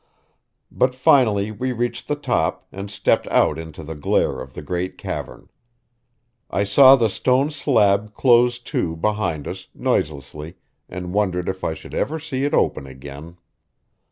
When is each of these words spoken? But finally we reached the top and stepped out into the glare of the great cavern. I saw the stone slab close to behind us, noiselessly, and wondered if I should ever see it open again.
But 0.71 0.95
finally 0.95 1.51
we 1.51 1.71
reached 1.71 2.07
the 2.07 2.15
top 2.15 2.65
and 2.71 2.89
stepped 2.89 3.27
out 3.27 3.59
into 3.59 3.83
the 3.83 3.93
glare 3.93 4.39
of 4.41 4.53
the 4.55 4.63
great 4.63 4.97
cavern. 4.97 5.49
I 6.49 6.63
saw 6.63 6.95
the 6.95 7.07
stone 7.07 7.51
slab 7.51 8.15
close 8.15 8.57
to 8.73 8.95
behind 8.95 9.47
us, 9.47 9.67
noiselessly, 9.75 10.55
and 10.89 11.13
wondered 11.13 11.47
if 11.47 11.63
I 11.63 11.75
should 11.75 11.93
ever 11.93 12.17
see 12.17 12.45
it 12.45 12.53
open 12.55 12.87
again. 12.87 13.37